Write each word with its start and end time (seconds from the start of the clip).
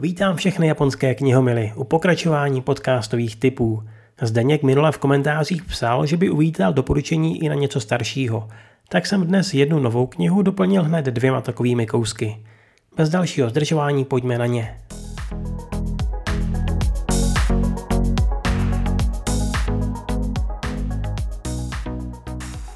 Vítám 0.00 0.36
všechny 0.36 0.66
japonské 0.66 1.14
knihomily 1.14 1.72
u 1.76 1.84
pokračování 1.84 2.62
podcastových 2.62 3.36
typů. 3.36 3.82
Zdeněk 4.22 4.62
minule 4.62 4.92
v 4.92 4.98
komentářích 4.98 5.64
psal, 5.64 6.06
že 6.06 6.16
by 6.16 6.30
uvítal 6.30 6.72
doporučení 6.72 7.44
i 7.44 7.48
na 7.48 7.54
něco 7.54 7.80
staršího, 7.80 8.48
tak 8.88 9.06
jsem 9.06 9.26
dnes 9.26 9.54
jednu 9.54 9.78
novou 9.78 10.06
knihu 10.06 10.42
doplnil 10.42 10.82
hned 10.84 11.04
dvěma 11.04 11.40
takovými 11.40 11.86
kousky. 11.86 12.36
Bez 12.96 13.08
dalšího 13.08 13.50
zdržování 13.50 14.04
pojďme 14.04 14.38
na 14.38 14.46
ně. 14.46 14.78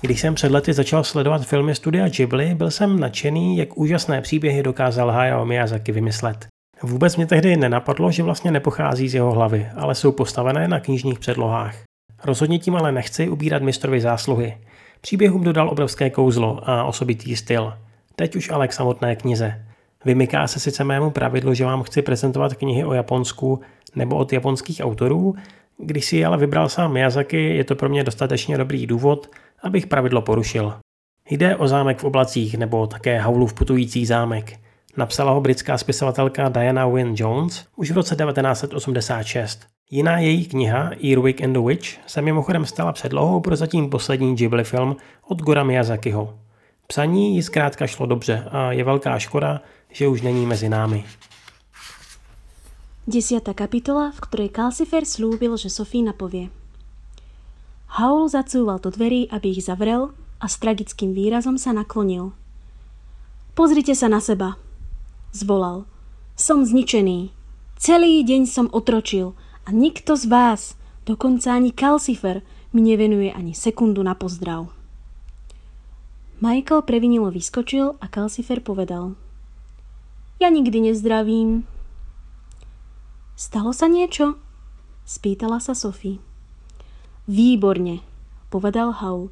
Když 0.01 0.21
jsem 0.21 0.35
před 0.35 0.53
lety 0.53 0.73
začal 0.73 1.05
sledovat 1.05 1.47
filmy 1.47 1.75
studia 1.75 2.09
Ghibli, 2.09 2.55
byl 2.55 2.71
jsem 2.71 3.01
nadšený, 3.01 3.57
jak 3.57 3.79
úžasné 3.79 4.21
příběhy 4.21 4.63
dokázal 4.63 5.11
Hayao 5.11 5.47
Miyazaki 5.47 5.93
vymyslet. 5.93 6.52
Vůbec 6.83 7.17
mě 7.17 7.27
tehdy 7.27 7.57
nenapadlo, 7.57 8.11
že 8.11 8.23
vlastně 8.23 8.51
nepochází 8.51 9.09
z 9.09 9.15
jeho 9.15 9.33
hlavy, 9.33 9.69
ale 9.77 9.95
jsou 9.95 10.13
postavené 10.13 10.69
na 10.69 10.81
knižních 10.81 11.19
předlohách. 11.19 11.77
Rozhodně 12.25 12.59
tím 12.59 12.77
ale 12.77 12.93
nechci 12.93 13.29
ubírat 13.29 13.63
mistrovi 13.63 14.01
zásluhy. 14.01 14.59
Příběhům 15.01 15.45
dodal 15.45 15.69
obrovské 15.69 16.11
kouzlo 16.11 16.71
a 16.71 16.85
osobitý 16.85 17.37
styl. 17.37 17.75
Teď 18.17 18.37
už 18.37 18.51
ale 18.51 18.69
k 18.69 18.73
samotné 18.73 19.17
knize. 19.17 19.65
Vymyká 20.05 20.47
se 20.47 20.61
sice 20.61 20.85
mému 20.85 21.11
pravidlu, 21.11 21.55
že 21.55 21.65
vám 21.65 21.83
chci 21.83 22.03
prezentovat 22.03 22.55
knihy 22.55 22.85
o 22.85 22.93
Japonsku 22.93 23.61
nebo 23.95 24.17
od 24.17 24.33
japonských 24.33 24.81
autorů, 24.85 25.35
když 25.79 26.05
si 26.05 26.25
ale 26.25 26.37
vybral 26.37 26.69
sám 26.69 26.93
Miyazaki, 26.93 27.57
je 27.57 27.65
to 27.65 27.75
pro 27.75 27.89
mě 27.89 28.05
dostatečně 28.05 28.59
dobrý 28.59 28.87
důvod, 28.87 29.31
abych 29.63 29.87
pravidlo 29.87 30.23
porušil. 30.23 30.75
Jde 31.31 31.57
o 31.57 31.69
zámek 31.69 31.99
v 31.99 32.05
oblacích 32.05 32.59
nebo 32.59 32.87
také 32.87 33.21
Haulův 33.21 33.55
putující 33.55 34.07
zámek. 34.07 34.59
Napsala 34.97 35.33
ho 35.33 35.41
britská 35.41 35.79
spisovatelka 35.79 36.49
Diana 36.49 36.87
Wynne 36.87 37.15
Jones 37.17 37.65
už 37.77 37.91
v 37.91 37.95
roce 37.95 38.17
1986. 38.17 39.61
Jiná 39.91 40.19
její 40.19 40.45
kniha 40.45 40.91
Earwig 41.05 41.43
and 41.43 41.53
the 41.53 41.61
Witch 41.67 41.89
se 42.07 42.23
mimochodem 42.23 42.67
stala 42.67 42.93
předlohou 42.93 43.41
pro 43.41 43.57
zatím 43.57 43.91
poslední 43.91 44.37
Ghibli 44.37 44.65
film 44.65 44.97
od 45.29 45.43
Gora 45.43 45.65
Miyazakiho. 45.65 46.39
Psaní 46.87 47.35
jí 47.35 47.43
zkrátka 47.43 47.87
šlo 47.87 48.07
dobře 48.07 48.45
a 48.51 48.73
je 48.73 48.85
velká 48.85 49.19
škoda, 49.19 49.61
že 49.93 50.09
už 50.09 50.23
není 50.23 50.47
mezi 50.47 50.69
námi. 50.69 51.05
Desiatá 53.07 53.55
kapitola, 53.55 54.15
v 54.15 54.21
ktorej 54.21 54.55
Calcifer 54.55 55.03
slúbil, 55.05 55.57
že 55.57 55.71
Sofí 55.71 56.07
napovie. 56.07 56.55
Haul 57.99 58.29
zacúval 58.29 58.79
do 58.79 58.95
dverí, 58.95 59.27
aby 59.27 59.49
ich 59.49 59.65
zavrel 59.65 60.15
a 60.41 60.47
s 60.49 60.57
tragickým 60.63 61.11
výrazom 61.11 61.59
sa 61.59 61.75
naklonil. 61.75 62.31
Pozrite 63.59 63.99
sa 63.99 64.07
na 64.07 64.23
seba, 64.23 64.55
zvolal. 65.33 65.89
Som 66.37 66.65
zničený. 66.65 67.33
Celý 67.81 68.23
deň 68.23 68.47
som 68.47 68.67
otročil 68.71 69.35
a 69.67 69.75
nikto 69.75 70.15
z 70.15 70.31
vás, 70.31 70.79
dokonca 71.03 71.57
ani 71.57 71.75
Calcifer, 71.75 72.47
mi 72.73 72.81
nevenuje 72.81 73.33
ani 73.35 73.53
sekundu 73.53 74.01
na 74.01 74.15
pozdrav. 74.15 74.71
Michael 76.43 76.83
previnilo 76.83 77.31
vyskočil 77.31 77.99
a 78.01 78.07
Calcifer 78.09 78.63
povedal. 78.63 79.15
Ja 80.43 80.51
nikdy 80.51 80.91
nezdravím. 80.91 81.69
Stalo 83.39 83.71
sa 83.71 83.87
niečo? 83.87 84.39
Spýtala 85.07 85.63
sa 85.63 85.75
Sophie. 85.75 86.19
Výborne, 87.31 88.03
povedal 88.51 88.91
Haul. 88.99 89.31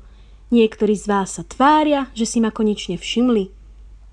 Niektorí 0.54 0.94
z 0.94 1.06
vás 1.10 1.38
sa 1.38 1.42
tvária, 1.46 2.10
že 2.14 2.26
si 2.26 2.38
ma 2.38 2.54
konečne 2.54 2.98
všimli. 2.98 3.50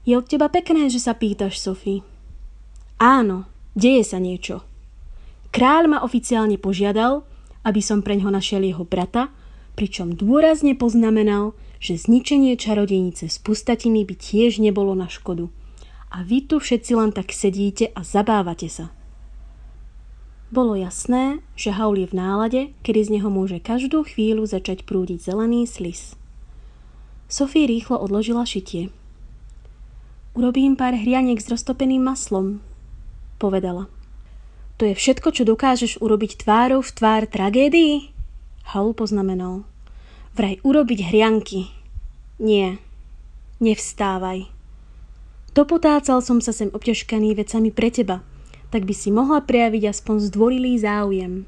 Je 0.07 0.15
od 0.15 0.23
teba 0.23 0.47
pekné, 0.47 0.87
že 0.87 1.03
sa 1.03 1.11
pýtaš, 1.11 1.59
Sophie. 1.59 1.99
Áno, 2.95 3.43
deje 3.75 4.07
sa 4.07 4.23
niečo. 4.23 4.63
Kráľ 5.51 5.83
ma 5.91 5.99
oficiálne 5.99 6.55
požiadal, 6.55 7.27
aby 7.67 7.83
som 7.83 7.99
pre 7.99 8.15
ňo 8.15 8.31
našiel 8.31 8.63
jeho 8.63 8.87
brata, 8.87 9.35
pričom 9.75 10.15
dôrazne 10.15 10.79
poznamenal, 10.79 11.51
že 11.83 11.99
zničenie 11.99 12.55
čarodejnice 12.55 13.27
s 13.27 13.35
pustatiny 13.43 14.07
by 14.07 14.15
tiež 14.15 14.63
nebolo 14.63 14.95
na 14.95 15.11
škodu. 15.11 15.51
A 16.07 16.23
vy 16.23 16.47
tu 16.47 16.63
všetci 16.63 16.91
len 16.95 17.11
tak 17.11 17.35
sedíte 17.35 17.91
a 17.91 17.99
zabávate 17.99 18.71
sa. 18.71 18.95
Bolo 20.47 20.79
jasné, 20.79 21.43
že 21.59 21.75
Haul 21.75 21.99
je 21.99 22.07
v 22.07 22.15
nálade, 22.15 22.61
kedy 22.79 22.99
z 23.03 23.09
neho 23.19 23.27
môže 23.27 23.59
každú 23.59 24.07
chvíľu 24.07 24.47
začať 24.47 24.87
prúdiť 24.87 25.19
zelený 25.19 25.67
slis. 25.67 26.15
Sophie 27.27 27.67
rýchlo 27.67 27.99
odložila 27.99 28.47
šitie. 28.47 28.87
Urobím 30.37 30.77
pár 30.77 30.93
hrianiek 30.93 31.41
s 31.41 31.49
roztopeným 31.49 32.05
maslom, 32.05 32.61
povedala. 33.41 33.89
To 34.77 34.85
je 34.85 34.93
všetko, 34.93 35.33
čo 35.33 35.49
dokážeš 35.49 35.97
urobiť 35.97 36.45
tvárou 36.45 36.85
v 36.85 36.93
tvár 36.93 37.25
tragédii? 37.25 38.13
Haul 38.69 38.93
poznamenal. 38.93 39.65
Vraj 40.37 40.61
urobiť 40.61 41.09
hrianky. 41.09 41.73
Nie, 42.37 42.77
nevstávaj. 43.57 44.45
Dopotácal 45.57 46.21
som 46.21 46.37
sa 46.37 46.53
sem 46.53 46.69
obťažkaný 46.69 47.33
vecami 47.33 47.73
pre 47.73 47.89
teba– 47.89 48.21
tak 48.69 48.83
by 48.83 48.93
si 48.93 49.09
mohla 49.11 49.39
prejaviť 49.39 49.83
aspoň 49.87 50.15
zdvorilý 50.31 50.73
záujem. 50.79 51.47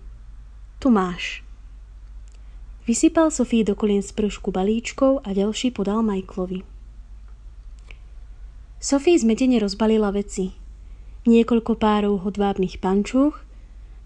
Tu 0.80 0.88
máš. 0.88 1.44
Vysypal 2.88 3.30
Sofii 3.30 3.68
do 3.68 3.76
kolien 3.76 4.02
z 4.02 4.16
pršku 4.16 4.50
balíčkov 4.56 5.22
a 5.28 5.36
ďalší 5.36 5.76
podal 5.76 6.02
Michaelovi. 6.02 6.79
Sofie 8.80 9.20
zmetene 9.20 9.60
rozbalila 9.60 10.08
veci. 10.16 10.56
Niekoľko 11.28 11.76
párov 11.76 12.24
hodvábnych 12.24 12.80
pančúch, 12.80 13.44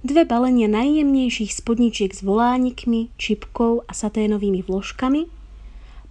dve 0.01 0.25
balenia 0.25 0.65
najjemnejších 0.65 1.53
spodničiek 1.53 2.09
s 2.09 2.25
volánikmi, 2.25 3.13
čipkou 3.21 3.85
a 3.85 3.93
saténovými 3.93 4.65
vložkami, 4.65 5.29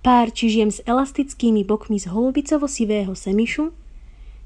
pár 0.07 0.31
čižiem 0.31 0.71
s 0.71 0.79
elastickými 0.87 1.67
bokmi 1.67 1.99
z 1.99 2.07
holubicovo-sivého 2.15 3.19
semišu, 3.19 3.75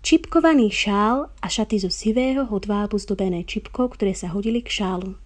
čipkovaný 0.00 0.72
šál 0.72 1.28
a 1.44 1.46
šaty 1.52 1.84
zo 1.84 1.92
sivého 1.92 2.48
hodvábu 2.48 2.96
zdobené 2.96 3.44
čipkou, 3.44 3.92
ktoré 3.92 4.16
sa 4.16 4.32
hodili 4.32 4.64
k 4.64 4.80
šálu. 4.80 5.20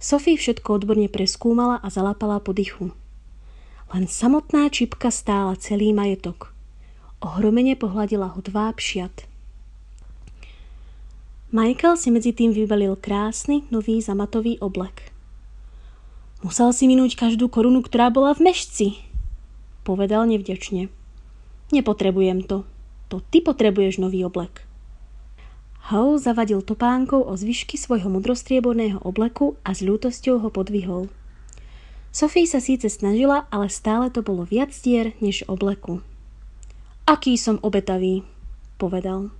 Sophie 0.00 0.40
všetko 0.40 0.72
odborne 0.72 1.12
preskúmala 1.12 1.84
a 1.84 1.92
zalapala 1.92 2.40
po 2.40 2.56
dychu. 2.56 2.96
Len 3.92 4.08
samotná 4.08 4.72
čipka 4.72 5.12
stála 5.12 5.52
celý 5.60 5.92
majetok. 5.92 6.56
Ohromene 7.18 7.74
pohľadila 7.74 8.38
hodváb 8.38 8.78
šiat. 8.78 9.26
Michael 11.50 11.98
si 11.98 12.14
medzi 12.14 12.30
tým 12.30 12.54
vybalil 12.54 12.94
krásny, 12.94 13.66
nový 13.74 13.98
zamatový 13.98 14.62
oblek. 14.62 15.10
Musel 16.46 16.70
si 16.70 16.86
minúť 16.86 17.18
každú 17.18 17.50
korunu, 17.50 17.82
ktorá 17.82 18.14
bola 18.14 18.38
v 18.38 18.46
mešci, 18.46 19.02
povedal 19.82 20.30
nevďačne. 20.30 20.86
Nepotrebujem 21.74 22.46
to, 22.46 22.62
to 23.10 23.18
ty 23.34 23.42
potrebuješ 23.42 23.98
nový 23.98 24.22
oblek. 24.22 24.62
Hou 25.90 26.22
zavadil 26.22 26.62
topánkou 26.62 27.26
o 27.26 27.34
zvyšky 27.34 27.74
svojho 27.74 28.06
modrostrieborného 28.14 29.02
obleku 29.02 29.58
a 29.66 29.74
s 29.74 29.82
ľútosťou 29.82 30.38
ho 30.38 30.54
podvihol. 30.54 31.10
Sophie 32.14 32.46
sa 32.46 32.62
síce 32.62 32.86
snažila, 32.86 33.50
ale 33.50 33.66
stále 33.66 34.06
to 34.06 34.22
bolo 34.22 34.46
viac 34.46 34.70
dier 34.70 35.18
než 35.18 35.42
obleku. 35.50 35.98
Aký 37.08 37.40
som 37.40 37.56
obetavý, 37.64 38.20
povedal. 38.76 39.32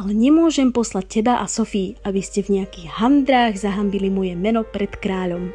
Ale 0.00 0.16
nemôžem 0.16 0.72
poslať 0.72 1.20
teba 1.20 1.44
a 1.44 1.46
Sofii, 1.48 2.00
aby 2.08 2.24
ste 2.24 2.40
v 2.40 2.56
nejakých 2.56 2.88
handrách 2.88 3.60
zahambili 3.60 4.08
moje 4.08 4.32
meno 4.32 4.64
pred 4.64 4.88
kráľom. 4.96 5.52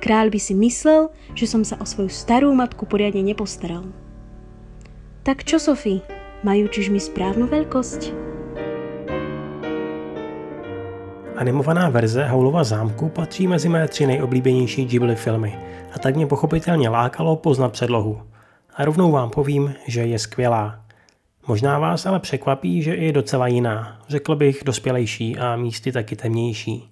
Kráľ 0.00 0.32
by 0.32 0.40
si 0.40 0.56
myslel, 0.56 1.12
že 1.36 1.44
som 1.44 1.68
sa 1.68 1.76
o 1.76 1.84
svoju 1.84 2.08
starú 2.08 2.56
matku 2.56 2.88
poriadne 2.88 3.20
nepostaral. 3.20 3.84
Tak 5.20 5.44
čo, 5.44 5.60
Sofie? 5.60 6.00
Majú 6.48 6.64
čižmy 6.72 6.96
správnu 6.96 7.44
veľkosť? 7.44 8.08
Animovaná 11.36 11.92
verze 11.92 12.24
Haulova 12.24 12.64
zámku 12.64 13.12
patří 13.12 13.52
mezi 13.52 13.68
mé 13.68 13.88
tři 13.88 14.06
nejoblíbenější 14.06 14.84
Ghibli 14.84 15.16
filmy 15.16 15.52
a 15.92 15.98
tak 15.98 16.16
mě 16.16 16.26
pochopitelně 16.26 16.88
lákalo 16.88 17.36
poznat 17.36 17.72
předlohu. 17.72 18.33
A 18.76 18.84
rovnou 18.84 19.10
vám 19.10 19.30
povím, 19.30 19.74
že 19.86 20.00
je 20.00 20.18
skvělá. 20.18 20.80
Možná 21.48 21.78
vás 21.78 22.06
ale 22.06 22.20
překvapí, 22.20 22.82
že 22.82 22.94
je 22.94 23.12
docela 23.12 23.46
jiná, 23.46 24.00
řekl 24.08 24.36
bych 24.36 24.62
dospělejší 24.64 25.38
a 25.38 25.56
místy 25.56 25.92
taky 25.92 26.16
temnější. 26.16 26.90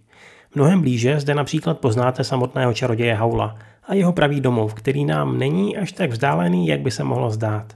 Mnohem 0.55 0.81
blíže 0.81 1.21
zde 1.21 1.35
například 1.35 1.79
poznáte 1.79 2.25
samotného 2.25 2.75
čaroděje 2.75 3.15
Haula 3.15 3.57
a 3.87 3.95
jeho 3.95 4.13
pravý 4.13 4.41
domov, 4.41 4.75
který 4.75 5.05
nám 5.05 5.39
není 5.39 5.77
až 5.77 5.93
tak 5.93 6.11
vzdálený, 6.11 6.67
jak 6.67 6.81
by 6.81 6.91
se 6.91 7.05
mohlo 7.05 7.31
zdát. 7.31 7.73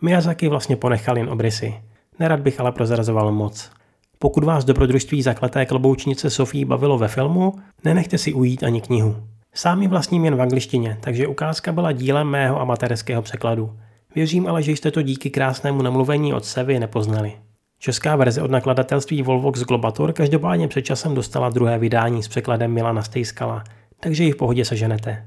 Miyazaki 0.00 0.48
vlastně 0.48 0.76
ponechal 0.76 1.18
jen 1.18 1.28
obrysy. 1.28 1.74
Nerad 2.18 2.40
bych 2.40 2.60
ale 2.60 2.72
prozrazoval 2.72 3.32
moc. 3.32 3.70
Pokud 4.18 4.44
vás 4.44 4.64
dobrodružství 4.64 5.22
zakleté 5.22 5.66
kloboučnice 5.66 6.30
Sofí 6.30 6.64
bavilo 6.64 6.98
ve 6.98 7.08
filmu, 7.08 7.52
nenechte 7.84 8.18
si 8.18 8.32
ujít 8.32 8.62
ani 8.62 8.80
knihu. 8.80 9.16
Sám 9.54 9.82
ji 9.82 9.88
vlastním 9.88 10.24
jen 10.24 10.36
v 10.36 10.40
angličtině, 10.40 10.98
takže 11.00 11.26
ukázka 11.26 11.72
byla 11.72 11.92
dílem 11.92 12.26
mého 12.26 12.60
amatérského 12.60 13.22
překladu. 13.22 13.78
Věřím 14.14 14.46
ale, 14.46 14.62
že 14.62 14.72
jste 14.72 14.90
to 14.90 15.02
díky 15.02 15.30
krásnému 15.30 15.82
namluvení 15.82 16.34
od 16.34 16.44
Sevy 16.44 16.78
nepoznali. 16.78 17.32
Česká 17.78 18.16
verze 18.16 18.42
od 18.42 18.50
nakladatelství 18.50 19.22
Volvox 19.22 19.60
Globator 19.60 20.12
každopádně 20.12 20.68
před 20.68 20.82
časem 20.82 21.14
dostala 21.14 21.50
druhé 21.50 21.78
vydání 21.78 22.22
s 22.22 22.28
překladem 22.28 22.72
Milana 22.72 23.02
Stejskala, 23.02 23.64
takže 24.00 24.24
ji 24.24 24.32
v 24.32 24.36
pohodě 24.36 24.64
seženete. 24.64 25.26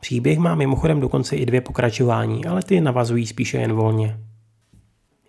Příběh 0.00 0.38
má 0.38 0.54
mimochodem 0.54 1.00
dokonce 1.00 1.36
i 1.36 1.46
dvě 1.46 1.60
pokračování, 1.60 2.44
ale 2.44 2.62
ty 2.62 2.80
navazují 2.80 3.26
spíše 3.26 3.58
jen 3.58 3.72
volně. 3.72 4.18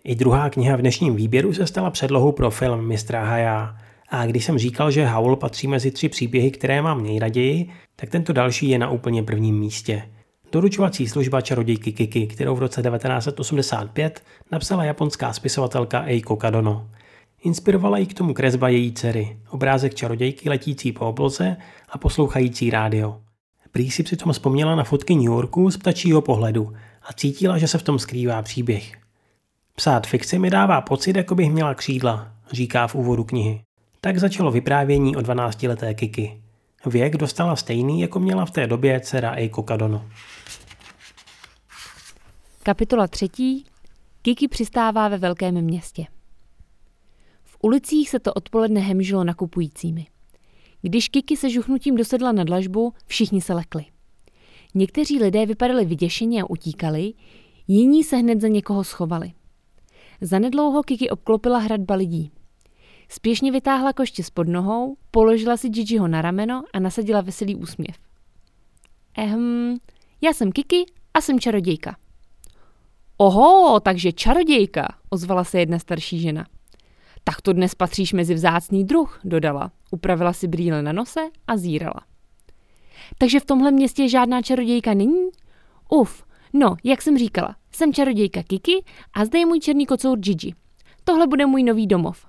I 0.04 0.14
druhá 0.14 0.50
kniha 0.50 0.76
v 0.76 0.80
dnešním 0.80 1.16
výběru 1.16 1.52
se 1.52 1.66
stala 1.66 1.90
předlohou 1.90 2.32
pro 2.32 2.50
film 2.50 2.88
Mistra 2.88 3.24
Haja. 3.24 3.76
A 4.08 4.26
když 4.26 4.44
jsem 4.44 4.58
říkal, 4.58 4.90
že 4.90 5.06
Howl 5.06 5.36
patří 5.36 5.66
mezi 5.66 5.90
tři 5.90 6.08
příběhy, 6.08 6.50
které 6.50 6.82
mám 6.82 7.02
nejraději, 7.02 7.68
tak 7.96 8.10
tento 8.10 8.32
další 8.32 8.68
je 8.68 8.78
na 8.78 8.90
úplně 8.90 9.22
prvním 9.22 9.58
místě. 9.58 10.02
Doručovací 10.52 11.08
služba 11.08 11.40
čarodějky 11.40 11.92
Kiki, 11.92 12.26
kterou 12.26 12.54
v 12.54 12.58
roce 12.58 12.82
1985 12.82 14.22
napsala 14.52 14.84
japonská 14.84 15.32
spisovatelka 15.32 16.02
Eiko 16.02 16.36
Kadono. 16.36 16.88
Inspirovala 17.42 17.98
ji 17.98 18.06
k 18.06 18.14
tomu 18.14 18.34
kresba 18.34 18.68
její 18.68 18.92
dcery, 18.92 19.36
obrázek 19.50 19.94
čarodějky 19.94 20.48
letící 20.48 20.92
po 20.92 21.08
obloze 21.08 21.56
a 21.88 21.98
poslouchající 21.98 22.70
rádio. 22.70 23.20
Prý 23.72 23.90
si 23.90 24.02
přitom 24.02 24.32
vzpomněla 24.32 24.74
na 24.74 24.84
fotky 24.84 25.14
New 25.14 25.24
Yorku 25.24 25.70
z 25.70 25.76
ptačího 25.76 26.20
pohledu 26.22 26.72
a 27.02 27.12
cítila, 27.12 27.58
že 27.58 27.68
se 27.68 27.78
v 27.78 27.82
tom 27.82 27.98
skrývá 27.98 28.42
příběh. 28.42 28.92
Psát 29.74 30.06
fikci 30.06 30.38
mi 30.38 30.50
dává 30.50 30.80
pocit, 30.80 31.16
jako 31.16 31.34
bych 31.34 31.50
měla 31.50 31.74
křídla, 31.74 32.32
říká 32.52 32.86
v 32.86 32.94
úvodu 32.94 33.24
knihy. 33.24 33.65
Tak 34.06 34.18
začalo 34.18 34.50
vyprávění 34.50 35.16
o 35.16 35.20
12-leté 35.20 35.94
Kiki. 35.94 36.40
Věk 36.86 37.16
dostala 37.16 37.56
stejný, 37.56 38.00
jako 38.00 38.20
měla 38.20 38.44
v 38.44 38.50
té 38.50 38.66
době 38.66 39.00
dcera 39.00 39.30
Eiko 39.30 39.62
Kadono. 39.62 40.06
Kapitola 42.62 43.08
třetí. 43.08 43.64
Kiki 44.22 44.48
přistává 44.48 45.08
ve 45.08 45.18
velkém 45.18 45.62
městě. 45.62 46.04
V 47.44 47.56
ulicích 47.62 48.10
se 48.10 48.18
to 48.18 48.32
odpoledne 48.32 48.80
hemžilo 48.80 49.24
nakupujícími. 49.24 50.06
Když 50.82 51.08
Kiki 51.08 51.36
se 51.36 51.50
žuchnutím 51.50 51.96
dosedla 51.96 52.32
na 52.32 52.44
dlažbu, 52.44 52.92
všichni 53.06 53.40
se 53.40 53.54
lekli. 53.54 53.84
Někteří 54.74 55.18
lidé 55.18 55.46
vypadali 55.46 55.84
vyděšeně 55.84 56.42
a 56.42 56.50
utíkali, 56.50 57.12
jiní 57.68 58.04
se 58.04 58.16
hned 58.16 58.40
za 58.40 58.48
někoho 58.48 58.84
schovali. 58.84 59.32
Zanedlouho 60.20 60.82
Kiki 60.82 61.10
obklopila 61.10 61.58
hradba 61.58 61.94
lidí. 61.94 62.32
Spěšně 63.08 63.52
vytáhla 63.52 63.92
koště 63.92 64.22
s 64.22 64.30
pod 64.30 64.48
nohou, 64.48 64.96
položila 65.10 65.56
si 65.56 65.68
Gigiho 65.68 66.08
na 66.08 66.22
rameno 66.22 66.62
a 66.72 66.78
nasadila 66.78 67.20
veselý 67.20 67.56
úsměv. 67.56 67.96
Ehm, 69.18 69.76
já 70.20 70.32
jsem 70.32 70.52
Kiki 70.52 70.84
a 71.14 71.20
jsem 71.20 71.40
čarodějka. 71.40 71.96
Oho, 73.16 73.80
takže 73.80 74.12
čarodějka, 74.12 74.88
ozvala 75.10 75.44
se 75.44 75.58
jedna 75.58 75.78
starší 75.78 76.20
žena. 76.20 76.46
Tak 77.24 77.40
to 77.40 77.52
dnes 77.52 77.74
patříš 77.74 78.12
mezi 78.12 78.34
vzácný 78.34 78.84
druh, 78.84 79.20
dodala. 79.24 79.72
Upravila 79.90 80.32
si 80.32 80.48
brýle 80.48 80.82
na 80.82 80.92
nose 80.92 81.20
a 81.46 81.56
zírala. 81.56 82.00
Takže 83.18 83.40
v 83.40 83.44
tomhle 83.44 83.70
městě 83.70 84.08
žádná 84.08 84.42
čarodějka 84.42 84.94
není? 84.94 85.28
Uf, 85.90 86.24
no, 86.52 86.76
jak 86.84 87.02
jsem 87.02 87.18
říkala, 87.18 87.56
jsem 87.72 87.92
čarodějka 87.92 88.42
Kiki 88.42 88.84
a 89.12 89.24
zde 89.24 89.38
je 89.38 89.46
můj 89.46 89.60
černý 89.60 89.86
kocour 89.86 90.18
Gigi. 90.18 90.54
Tohle 91.04 91.26
bude 91.26 91.46
můj 91.46 91.62
nový 91.62 91.86
domov. 91.86 92.26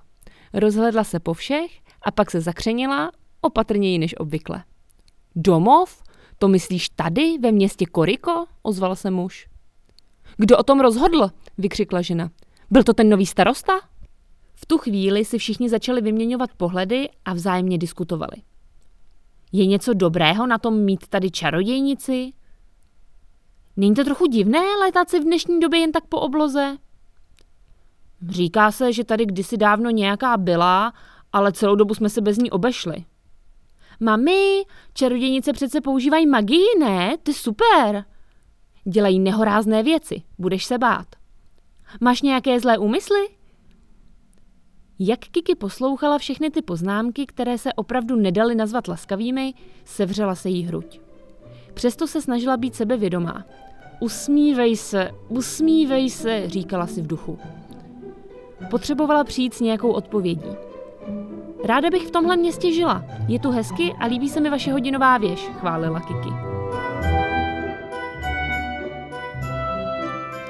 Rozhledla 0.52 1.04
se 1.04 1.20
po 1.20 1.34
všech 1.34 1.70
a 2.02 2.10
pak 2.10 2.30
se 2.30 2.40
zakřenila, 2.40 3.10
opatrněji 3.40 3.98
než 3.98 4.14
obvykle. 4.18 4.64
Domov? 5.36 6.02
To 6.38 6.48
myslíš 6.48 6.88
tady, 6.88 7.38
ve 7.38 7.52
městě 7.52 7.86
Koriko? 7.86 8.46
ozval 8.62 8.96
se 8.96 9.10
muž. 9.10 9.48
Kdo 10.36 10.58
o 10.58 10.62
tom 10.62 10.80
rozhodl? 10.80 11.30
vykřikla 11.58 12.02
žena. 12.02 12.30
Byl 12.70 12.82
to 12.82 12.92
ten 12.92 13.08
nový 13.08 13.26
starosta? 13.26 13.72
V 14.54 14.66
tu 14.66 14.78
chvíli 14.78 15.24
si 15.24 15.38
všichni 15.38 15.68
začali 15.68 16.00
vyměňovat 16.00 16.50
pohledy 16.56 17.08
a 17.24 17.34
vzájemně 17.34 17.78
diskutovali. 17.78 18.36
Je 19.52 19.66
něco 19.66 19.94
dobrého 19.94 20.46
na 20.46 20.58
tom 20.58 20.80
mít 20.84 21.08
tady 21.08 21.30
čarodějnici? 21.30 22.32
Není 23.76 23.94
to 23.94 24.04
trochu 24.04 24.26
divné 24.26 24.76
létat 24.80 25.10
si 25.10 25.20
v 25.20 25.24
dnešní 25.24 25.60
době 25.60 25.80
jen 25.80 25.92
tak 25.92 26.06
po 26.06 26.20
obloze? 26.20 26.76
Říká 28.28 28.72
se, 28.72 28.92
že 28.92 29.04
tady 29.04 29.26
kdysi 29.26 29.56
dávno 29.56 29.90
nějaká 29.90 30.36
byla, 30.36 30.92
ale 31.32 31.52
celou 31.52 31.74
dobu 31.74 31.94
jsme 31.94 32.08
se 32.08 32.20
bez 32.20 32.38
ní 32.38 32.50
obešli. 32.50 33.04
Mami, 34.00 34.64
čarodějnice 34.94 35.52
přece 35.52 35.80
používají 35.80 36.26
magii, 36.26 36.66
ne? 36.80 37.16
Je 37.28 37.34
super. 37.34 38.04
Dělají 38.84 39.20
nehorázné 39.20 39.82
věci, 39.82 40.22
budeš 40.38 40.64
se 40.64 40.78
bát. 40.78 41.06
Máš 42.00 42.22
nějaké 42.22 42.60
zlé 42.60 42.78
úmysly? 42.78 43.28
Jak 44.98 45.18
Kiki 45.18 45.54
poslouchala 45.54 46.18
všechny 46.18 46.50
ty 46.50 46.62
poznámky, 46.62 47.26
které 47.26 47.58
se 47.58 47.72
opravdu 47.72 48.16
nedaly 48.16 48.54
nazvat 48.54 48.88
laskavými, 48.88 49.54
sevřela 49.84 50.34
se 50.34 50.48
jí 50.48 50.62
hruď. 50.62 51.00
Přesto 51.74 52.06
se 52.06 52.22
snažila 52.22 52.56
být 52.56 52.74
sebevědomá. 52.74 53.44
Usmívej 54.00 54.76
se, 54.76 55.10
usmívej 55.28 56.10
se, 56.10 56.48
říkala 56.48 56.86
si 56.86 57.02
v 57.02 57.06
duchu. 57.06 57.38
Potřebovala 58.70 59.24
přijít 59.24 59.54
s 59.54 59.60
nějakou 59.60 59.90
odpovědí. 59.90 60.50
Ráda 61.64 61.90
bych 61.90 62.06
v 62.06 62.10
tomhle 62.10 62.36
městě 62.36 62.72
žila. 62.72 63.04
Je 63.28 63.38
tu 63.38 63.50
hezky 63.50 63.94
a 64.00 64.06
líbí 64.06 64.28
se 64.28 64.40
mi 64.40 64.50
vaše 64.50 64.72
hodinová 64.72 65.18
věž, 65.18 65.40
chválila 65.60 66.00
Kiki. 66.00 66.30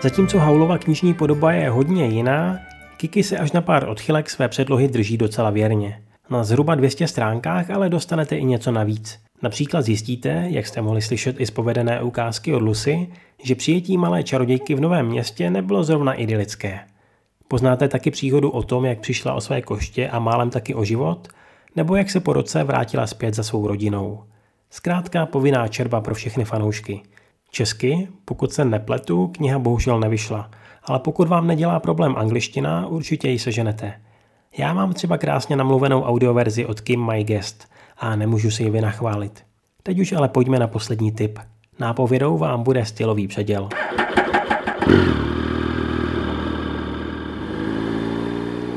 Zatímco 0.02 0.38
Haulova 0.38 0.78
knižní 0.78 1.14
podoba 1.14 1.52
je 1.52 1.70
hodně 1.70 2.06
jiná, 2.06 2.58
Kiki 2.96 3.22
se 3.22 3.38
až 3.38 3.52
na 3.52 3.60
pár 3.60 3.88
odchylek 3.88 4.30
své 4.30 4.48
předlohy 4.48 4.88
drží 4.88 5.16
docela 5.16 5.50
věrně. 5.50 6.02
Na 6.30 6.44
zhruba 6.44 6.74
200 6.74 7.08
stránkách 7.08 7.70
ale 7.70 7.88
dostanete 7.88 8.36
i 8.36 8.44
něco 8.44 8.72
navíc. 8.72 9.18
Například 9.42 9.82
zjistíte, 9.82 10.46
jak 10.48 10.66
jste 10.66 10.82
mohli 10.82 11.02
slyšet 11.02 11.40
i 11.40 11.46
z 11.46 11.50
povedené 11.50 12.02
ukázky 12.02 12.54
od 12.54 12.62
Lucy, 12.62 13.08
že 13.42 13.54
přijetí 13.54 13.96
malé 13.96 14.22
čarodějky 14.22 14.74
v 14.74 14.80
novém 14.80 15.06
městě 15.06 15.50
nebylo 15.50 15.84
zrovna 15.84 16.12
idylické. 16.12 16.80
Poznáte 17.48 17.88
taky 17.88 18.10
příhodu 18.10 18.50
o 18.50 18.62
tom, 18.62 18.84
jak 18.84 19.00
přišla 19.00 19.34
o 19.34 19.40
své 19.40 19.62
koště 19.62 20.08
a 20.08 20.18
málem 20.18 20.50
taky 20.50 20.74
o 20.74 20.84
život, 20.84 21.28
nebo 21.76 21.96
jak 21.96 22.10
se 22.10 22.20
po 22.20 22.32
roce 22.32 22.64
vrátila 22.64 23.06
zpět 23.06 23.34
za 23.34 23.42
svou 23.42 23.66
rodinou. 23.66 24.24
Zkrátka 24.70 25.26
povinná 25.26 25.68
čerba 25.68 26.00
pro 26.00 26.14
všechny 26.14 26.44
fanoušky. 26.44 27.02
Česky, 27.50 28.08
pokud 28.24 28.52
se 28.52 28.64
nepletu, 28.64 29.26
kniha 29.26 29.58
bohužel 29.58 30.00
nevyšla, 30.00 30.50
ale 30.84 30.98
pokud 30.98 31.28
vám 31.28 31.46
nedělá 31.46 31.80
problém 31.80 32.16
angličtina, 32.16 32.86
určitě 32.86 33.28
ji 33.28 33.38
seženete. 33.38 33.94
Já 34.58 34.74
mám 34.74 34.92
třeba 34.92 35.18
krásně 35.18 35.56
namluvenou 35.56 36.02
audioverzi 36.02 36.66
od 36.66 36.80
Kim 36.80 37.06
My 37.06 37.24
Guest 37.24 37.68
a 37.98 38.16
nemůžu 38.16 38.50
si 38.50 38.62
ji 38.62 38.70
vynachválit. 38.70 39.44
Teď 39.82 39.98
už 39.98 40.12
ale 40.12 40.28
pojďme 40.28 40.58
na 40.58 40.66
poslední 40.66 41.12
tip. 41.12 41.38
Nápovědou 41.78 42.38
vám 42.38 42.62
bude 42.62 42.84
stylový 42.84 43.28
předěl. 43.28 43.68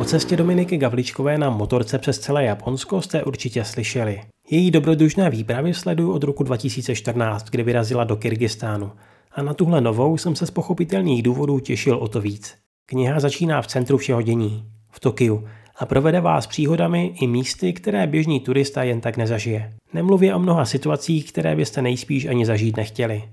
O 0.01 0.05
cestě 0.05 0.38
Dominiky 0.38 0.77
Gavličkové 0.77 1.38
na 1.38 1.50
motorce 1.50 2.00
přes 2.00 2.20
celé 2.20 2.43
Japonsko 2.43 3.01
jste 3.01 3.24
určitě 3.24 3.63
slyšeli. 3.63 4.22
Její 4.50 4.72
dobrodružné 4.72 5.29
výpravy 5.29 5.74
sleduju 5.74 6.12
od 6.12 6.24
roku 6.24 6.43
2014, 6.43 7.50
kdy 7.50 7.63
vyrazila 7.63 8.03
do 8.03 8.15
Kyrgyzstánu. 8.15 8.91
A 9.31 9.41
na 9.41 9.53
tuhle 9.53 9.81
novou 9.81 10.17
jsem 10.17 10.36
se 10.36 10.46
z 10.46 10.51
pochopitelných 10.51 11.24
důvodů 11.24 11.60
těšil 11.60 11.98
o 11.98 12.08
to 12.08 12.22
víc. 12.22 12.55
Kniha 12.86 13.20
začíná 13.20 13.62
v 13.62 13.67
centru 13.67 13.98
všeho 13.98 14.22
dění, 14.22 14.65
v 14.91 15.00
Tokiu, 15.00 15.48
a 15.79 15.86
provede 15.86 16.22
vás 16.22 16.48
příhodami 16.48 17.15
i 17.22 17.27
místy, 17.27 17.74
které 17.74 18.08
běžný 18.08 18.39
turista 18.39 18.84
jen 18.84 19.01
tak 19.01 19.17
nezažije. 19.17 19.74
Nemluvě 19.93 20.36
o 20.36 20.39
mnoha 20.39 20.65
situacích, 20.65 21.31
které 21.31 21.55
byste 21.55 21.81
nejspíš 21.81 22.25
ani 22.25 22.46
zažít 22.46 22.77
nechtěli. 22.77 23.24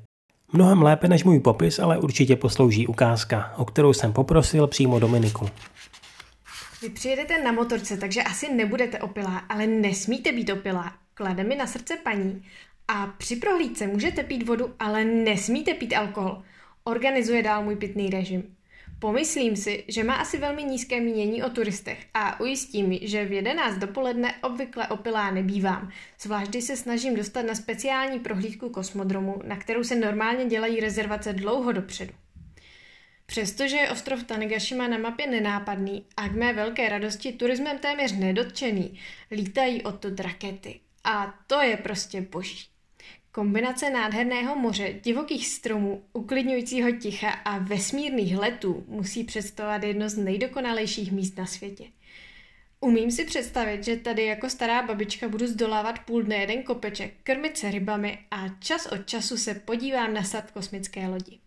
Mnohem 0.53 0.83
lépe 0.83 1.09
než 1.09 1.25
můj 1.25 1.41
popis 1.41 1.79
ale 1.79 1.99
určitě 1.99 2.37
poslouží 2.37 2.87
ukázka, 2.87 3.53
o 3.57 3.65
kterou 3.65 3.93
jsem 3.93 4.13
poprosil 4.13 4.67
přímo 4.67 4.99
Dominiku. 4.99 5.47
Vy 6.83 6.89
přijedete 6.91 7.43
na 7.43 7.53
motorce, 7.53 7.97
takže 7.97 8.23
asi 8.23 8.53
nebudete 8.53 8.99
opilá, 8.99 9.39
ale 9.39 9.67
nesmíte 9.67 10.33
být 10.33 10.51
opilá. 10.51 10.95
Klade 11.15 11.45
mi 11.45 11.57
na 11.57 11.67
srdce 11.67 11.97
paní. 11.97 12.45
A 12.89 13.07
při 13.07 13.37
prohlídce 13.37 13.87
můžete 13.87 14.23
pít 14.23 14.49
vodu, 14.49 14.75
ale 14.79 15.05
nesmíte 15.05 15.75
pít 15.75 15.95
alkohol. 15.95 16.43
Organizuje 16.85 17.43
dál 17.43 17.65
můj 17.65 17.77
pitný 17.77 18.11
režim. 18.11 18.57
Pomyslím 18.99 19.57
si, 19.57 19.85
že 19.89 20.05
má 20.05 20.15
asi 20.15 20.39
velmi 20.39 20.65
nízké 20.65 21.01
mínění 21.01 21.43
o 21.43 21.51
turistech 21.51 22.07
a 22.15 22.41
ujistí 22.41 22.83
mi, 22.83 23.01
že 23.03 23.25
v 23.25 23.33
11 23.33 23.79
dopoledne 23.79 24.35
obvykle 24.43 24.89
opilá 24.89 25.31
nebývám, 25.31 25.91
zvlášť 26.21 26.51
když 26.51 26.65
se 26.65 26.77
snažím 26.77 27.17
dostat 27.17 27.43
na 27.43 27.55
speciální 27.55 28.19
prohlídku 28.19 28.71
kosmodromu, 28.71 29.43
na 29.45 29.57
kterou 29.57 29.85
se 29.85 29.97
normálně 29.97 30.45
dělají 30.45 30.81
rezervace 30.81 31.33
dlouho 31.33 31.73
dopředu. 31.73 32.13
Přestože 33.31 33.77
je 33.77 33.91
ostrov 33.91 34.25
Tanegashima 34.25 34.89
na 34.89 34.99
mapě 34.99 35.27
nenápadný 35.27 36.07
a 36.17 36.29
k 36.29 36.33
mé 36.33 36.53
velké 36.53 36.89
radosti 36.89 37.33
turismem 37.33 37.79
téměř 37.79 38.13
nedotčený, 38.13 38.99
lítají 39.31 39.83
odtud 39.83 40.21
rakety. 40.21 40.81
A 41.05 41.35
to 41.47 41.61
je 41.61 41.77
prostě 41.77 42.21
boží. 42.21 42.67
Kombinace 43.33 43.91
nádherného 43.91 44.57
moře, 44.57 44.93
divokých 45.03 45.49
stromů, 45.49 46.05
uklidňujícího 46.13 46.93
ticha 46.93 47.31
a 47.31 47.59
vesmírných 47.59 48.37
letů 48.37 48.85
musí 48.89 49.25
představovat 49.25 49.83
jedno 49.83 50.09
z 50.09 50.17
nejdokonalejších 50.17 51.13
míst 51.13 51.37
na 51.37 51.47
světě. 51.47 51.85
Umím 52.81 53.11
si 53.11 53.25
představit, 53.25 53.85
že 53.85 53.97
tady 53.97 54.25
jako 54.25 54.51
stará 54.51 54.83
babička 54.83 55.29
budu 55.29 55.47
zdolávat 55.47 55.99
půl 55.99 56.23
dne 56.23 56.37
jeden 56.37 56.63
kopeček, 56.63 57.15
krmit 57.23 57.59
se 57.59 57.71
rybami 57.71 58.19
a 58.31 58.49
čas 58.49 58.87
od 58.87 59.07
času 59.07 59.37
se 59.37 59.55
podívám 59.55 60.15
na 60.15 60.23
sad 60.23 60.51
kosmické 60.51 61.09
lodi. 61.09 61.39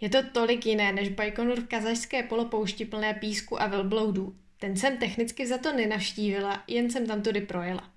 Je 0.00 0.08
to 0.08 0.18
tolik 0.32 0.66
jiné 0.66 0.92
než 0.92 1.08
Baikonur 1.08 1.60
v 1.60 1.66
kazašské 1.66 2.22
polopoušti 2.22 2.84
plné 2.84 3.14
písku 3.14 3.62
a 3.62 3.66
velbloudů. 3.66 4.34
Ten 4.58 4.76
jsem 4.76 4.96
technicky 4.96 5.46
za 5.46 5.58
to 5.58 5.72
nenavštívila, 5.72 6.62
jen 6.66 6.90
jsem 6.90 7.06
tam 7.06 7.22
tudy 7.22 7.40
projela. 7.40 7.92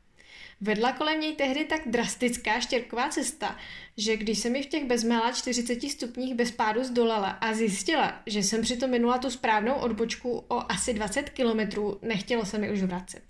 Vedla 0.62 0.91
kolem 0.91 1.20
něj 1.20 1.36
tehdy 1.36 1.65
tak 1.65 1.82
drastická 1.86 2.60
štěrková 2.60 3.10
cesta, 3.10 3.58
že 3.98 4.17
když 4.17 4.39
se 4.39 4.50
mi 4.50 4.63
v 4.63 4.65
těch 4.65 4.86
bezmála 4.86 5.32
40 5.32 5.89
stupních 5.89 6.36
bez 6.36 6.51
pádu 6.51 6.84
zdolala 6.84 7.29
a 7.29 7.53
zjistila, 7.53 8.22
že 8.25 8.44
jsem 8.44 8.62
přitom 8.62 8.89
minula 8.89 9.17
tu 9.17 9.29
správnou 9.29 9.74
odbočku 9.74 10.44
o 10.48 10.72
asi 10.72 10.94
20 10.94 11.29
kilometrů, 11.29 12.00
nechtělo 12.01 12.46
se 12.46 12.58
mi 12.58 12.72
už 12.72 12.82
vracet. 12.82 13.24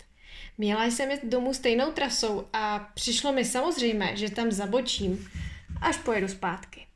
Měla 0.58 0.84
jsem 0.84 1.10
jet 1.10 1.24
domů 1.24 1.54
stejnou 1.54 1.92
trasou 1.92 2.46
a 2.52 2.78
přišlo 2.94 3.32
mi 3.32 3.44
samozřejmé, 3.44 4.16
že 4.16 4.30
tam 4.30 4.52
zabočím, 4.52 5.28
až 5.80 5.96
pojedu 5.96 6.28
zpátky. 6.28 6.86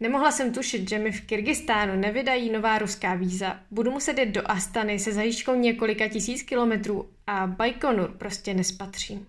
Nemohla 0.00 0.32
jsem 0.32 0.52
tušit, 0.52 0.88
že 0.88 0.98
mi 0.98 1.12
v 1.12 1.20
Kyrgyzstánu 1.20 1.96
nevydají 1.96 2.50
nová 2.50 2.78
ruská 2.78 3.14
víza. 3.14 3.60
Budu 3.70 3.90
muset 3.90 4.18
jít 4.18 4.28
do 4.28 4.50
Astany 4.50 4.98
se 4.98 5.12
zajížďkou 5.12 5.54
několika 5.54 6.08
tisíc 6.08 6.42
kilometrů 6.42 7.10
a 7.26 7.46
Baikonur 7.46 8.10
prostě 8.18 8.54
nespatřím. 8.54 9.26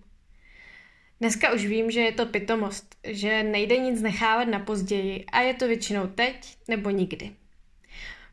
Dneska 1.20 1.52
už 1.52 1.66
vím, 1.66 1.90
že 1.90 2.00
je 2.00 2.12
to 2.12 2.26
pitomost, 2.26 2.96
že 3.04 3.42
nejde 3.42 3.76
nic 3.76 4.02
nechávat 4.02 4.48
na 4.48 4.58
později 4.58 5.24
a 5.32 5.40
je 5.40 5.54
to 5.54 5.68
většinou 5.68 6.06
teď 6.06 6.56
nebo 6.68 6.90
nikdy. 6.90 7.30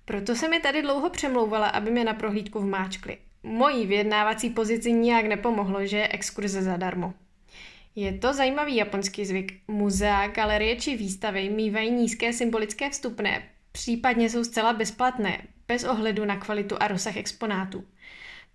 Proto 0.05 0.36
se 0.36 0.50
mi 0.50 0.60
tady 0.60 0.81
dlouho 0.81 1.10
přemlouvala, 1.10 1.67
aby 1.67 1.91
mě 1.91 2.03
na 2.03 2.13
prohlídku 2.13 2.60
vmáčkli. 2.60 3.17
Mojí 3.43 3.86
vyjednávací 3.86 4.50
pozici 4.50 4.91
nijak 4.91 5.25
nepomohlo, 5.25 5.86
že 5.86 5.98
je 5.98 6.08
exkurze 6.08 6.62
zadarmo. 6.62 7.13
Je 7.99 8.13
to 8.13 8.33
zajímavý 8.33 8.75
japonský 8.75 9.25
zvyk. 9.25 9.59
Muzea, 9.67 10.27
galerie 10.27 10.75
či 10.75 10.97
výstavy 10.97 11.49
mývají 11.49 11.91
nízké 11.91 12.33
symbolické 12.33 12.89
vstupné, 12.89 13.43
případně 13.71 14.29
jsou 14.29 14.43
zcela 14.43 14.73
bezplatné, 14.73 15.41
bez 15.67 15.83
ohledu 15.83 16.25
na 16.25 16.37
kvalitu 16.37 16.75
a 16.79 16.87
rozsah 16.87 17.17
exponátů. 17.17 17.83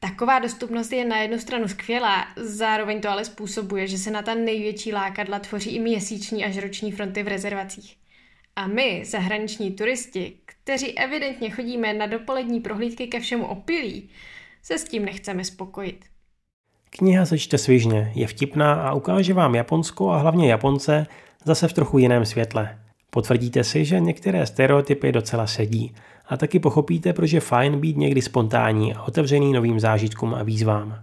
Taková 0.00 0.38
dostupnost 0.38 0.92
je 0.92 1.04
na 1.04 1.20
jednu 1.20 1.38
stranu 1.38 1.68
skvělá, 1.68 2.28
zároveň 2.36 3.00
to 3.00 3.10
ale 3.10 3.24
způsobuje, 3.24 3.86
že 3.86 3.98
se 3.98 4.10
na 4.10 4.22
ta 4.22 4.34
největší 4.34 4.92
lákadla 4.92 5.38
tvoří 5.38 5.70
i 5.70 5.78
měsíční 5.78 6.44
až 6.44 6.56
roční 6.56 6.92
fronty 6.92 7.22
v 7.22 7.28
rezervacích. 7.28 7.96
A 8.56 8.66
my, 8.66 9.02
zahraniční 9.04 9.72
turisti, 9.72 10.36
kteří 10.44 10.98
evidentně 10.98 11.50
chodíme 11.50 11.92
na 11.92 12.06
dopolední 12.06 12.60
prohlídky 12.60 13.06
ke 13.06 13.20
všemu 13.20 13.46
opilí, 13.46 14.10
se 14.62 14.78
s 14.78 14.84
tím 14.84 15.04
nechceme 15.04 15.44
spokojit. 15.44 16.13
Kniha 16.98 17.26
se 17.26 17.38
čte 17.38 17.58
svižně, 17.58 18.12
je 18.14 18.26
vtipná 18.26 18.74
a 18.74 18.92
ukáže 18.92 19.34
vám 19.34 19.54
Japonsko 19.54 20.10
a 20.10 20.18
hlavně 20.18 20.50
Japonce 20.50 21.06
zase 21.44 21.68
v 21.68 21.72
trochu 21.72 21.98
jiném 21.98 22.24
světle. 22.24 22.78
Potvrdíte 23.10 23.64
si, 23.64 23.84
že 23.84 24.00
některé 24.00 24.46
stereotypy 24.46 25.12
docela 25.12 25.46
sedí 25.46 25.94
a 26.28 26.36
taky 26.36 26.58
pochopíte, 26.58 27.12
proč 27.12 27.32
je 27.32 27.40
fajn 27.40 27.80
být 27.80 27.96
někdy 27.96 28.22
spontánní 28.22 28.94
a 28.94 29.02
otevřený 29.02 29.52
novým 29.52 29.80
zážitkům 29.80 30.34
a 30.34 30.42
výzvám. 30.42 30.98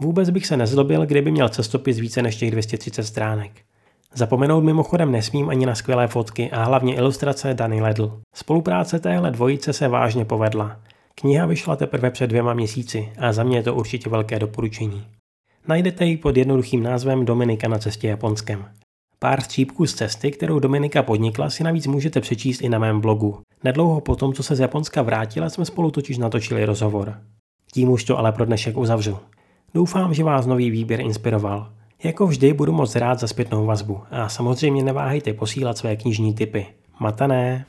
Vůbec 0.00 0.30
bych 0.30 0.46
se 0.46 0.56
nezlobil, 0.56 1.06
kdyby 1.06 1.30
měl 1.30 1.48
cestopis 1.48 1.98
více 1.98 2.22
než 2.22 2.36
těch 2.36 2.50
230 2.50 3.04
stránek. 3.04 3.50
Zapomenout 4.14 4.64
mimochodem 4.64 5.12
nesmím 5.12 5.48
ani 5.48 5.66
na 5.66 5.74
skvělé 5.74 6.08
fotky 6.08 6.50
a 6.50 6.64
hlavně 6.64 6.94
ilustrace 6.94 7.54
Dany 7.54 7.80
Ledl. 7.80 8.20
Spolupráce 8.34 8.98
téhle 8.98 9.30
dvojice 9.30 9.72
se 9.72 9.88
vážně 9.88 10.24
povedla. 10.24 10.76
Kniha 11.14 11.46
vyšla 11.46 11.76
teprve 11.76 12.10
před 12.10 12.26
dvěma 12.26 12.54
měsíci 12.54 13.12
a 13.18 13.32
za 13.32 13.42
mě 13.42 13.58
je 13.58 13.62
to 13.62 13.74
určitě 13.74 14.10
velké 14.10 14.38
doporučení. 14.38 15.06
Najdete 15.68 16.04
ji 16.04 16.16
pod 16.16 16.36
jednoduchým 16.36 16.82
názvem 16.82 17.24
Dominika 17.24 17.68
na 17.68 17.78
cestě 17.78 18.08
Japonskem. 18.08 18.64
Pár 19.18 19.40
střípků 19.40 19.86
z 19.86 19.94
cesty, 19.94 20.30
kterou 20.30 20.58
Dominika 20.58 21.02
podnikla, 21.02 21.50
si 21.50 21.64
navíc 21.64 21.86
můžete 21.86 22.20
přečíst 22.20 22.60
i 22.60 22.68
na 22.68 22.78
mém 22.78 23.00
blogu. 23.00 23.38
Nedlouho 23.64 24.00
po 24.00 24.16
tom, 24.16 24.32
co 24.32 24.42
se 24.42 24.56
z 24.56 24.60
Japonska 24.60 25.02
vrátila, 25.02 25.50
jsme 25.50 25.64
spolu 25.64 25.90
totiž 25.90 26.18
natočili 26.18 26.64
rozhovor. 26.64 27.14
Tím 27.72 27.88
už 27.88 28.04
to 28.04 28.18
ale 28.18 28.32
pro 28.32 28.44
dnešek 28.44 28.76
uzavřu. 28.76 29.18
Doufám, 29.74 30.14
že 30.14 30.24
vás 30.24 30.46
nový 30.46 30.70
výběr 30.70 31.00
inspiroval. 31.00 31.72
Jako 32.04 32.26
vždy 32.26 32.52
budu 32.52 32.72
moc 32.72 32.96
rád 32.96 33.20
za 33.20 33.26
zpětnou 33.26 33.66
vazbu 33.66 34.00
a 34.10 34.28
samozřejmě 34.28 34.84
neváhejte 34.84 35.32
posílat 35.32 35.78
své 35.78 35.96
knižní 35.96 36.34
typy. 36.34 36.66
Matané! 37.00 37.66